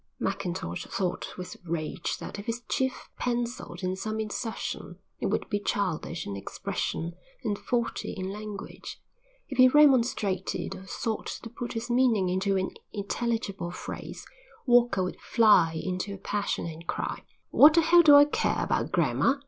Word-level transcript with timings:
Mackintosh 0.17 0.87
thought 0.87 1.37
with 1.37 1.57
rage 1.63 2.17
that 2.17 2.39
if 2.39 2.47
his 2.47 2.63
chief 2.67 3.07
pencilled 3.19 3.83
in 3.83 3.95
some 3.95 4.19
insertion 4.19 4.97
it 5.19 5.27
would 5.27 5.47
be 5.47 5.59
childish 5.59 6.25
in 6.25 6.35
expression 6.35 7.13
and 7.43 7.55
faulty 7.59 8.11
in 8.13 8.31
language. 8.31 8.99
If 9.47 9.59
he 9.59 9.67
remonstrated 9.67 10.75
or 10.75 10.87
sought 10.87 11.27
to 11.43 11.51
put 11.51 11.73
his 11.73 11.91
meaning 11.91 12.29
into 12.29 12.57
an 12.57 12.71
intelligible 12.91 13.69
phrase, 13.69 14.25
Walker 14.65 15.03
would 15.03 15.21
fly 15.21 15.75
into 15.79 16.15
a 16.15 16.17
passion 16.17 16.65
and 16.65 16.87
cry: 16.87 17.21
"What 17.51 17.75
the 17.75 17.81
hell 17.81 18.01
do 18.01 18.15
I 18.15 18.25
care 18.25 18.63
about 18.63 18.91
grammar? 18.91 19.39